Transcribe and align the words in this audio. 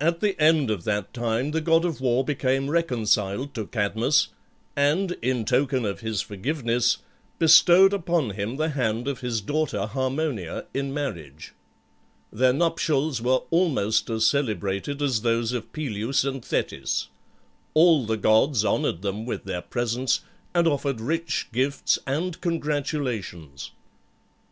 At 0.00 0.20
the 0.20 0.40
end 0.40 0.70
of 0.70 0.84
that 0.84 1.12
time 1.12 1.50
the 1.50 1.60
god 1.60 1.84
of 1.84 2.00
war 2.00 2.22
became 2.24 2.70
reconciled 2.70 3.52
to 3.54 3.66
Cadmus, 3.66 4.28
and, 4.76 5.16
in 5.20 5.44
token 5.44 5.84
of 5.84 5.98
his 6.02 6.20
forgiveness, 6.20 6.98
bestowed 7.40 7.92
upon 7.92 8.30
him 8.30 8.58
the 8.58 8.68
hand 8.68 9.08
of 9.08 9.22
his 9.22 9.40
daughter 9.40 9.86
Harmonia 9.86 10.66
in 10.72 10.94
marriage. 10.94 11.52
Their 12.32 12.52
nuptials 12.52 13.20
were 13.20 13.42
almost 13.50 14.08
as 14.08 14.24
celebrated 14.24 15.02
as 15.02 15.22
those 15.22 15.50
of 15.52 15.72
Peleus 15.72 16.22
and 16.22 16.44
Thetis. 16.44 17.08
All 17.74 18.06
the 18.06 18.16
gods 18.16 18.64
honoured 18.64 19.02
them 19.02 19.26
with 19.26 19.46
their 19.46 19.62
presence, 19.62 20.20
and 20.54 20.68
offered 20.68 21.00
rich 21.00 21.48
gifts 21.52 21.98
and 22.06 22.40
congratulations. 22.40 23.72